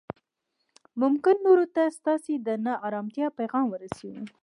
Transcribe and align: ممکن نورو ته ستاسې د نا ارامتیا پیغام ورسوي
ممکن 1.01 1.35
نورو 1.47 1.65
ته 1.75 1.83
ستاسې 1.97 2.33
د 2.47 2.49
نا 2.65 2.73
ارامتیا 2.87 3.27
پیغام 3.39 3.65
ورسوي 3.69 4.21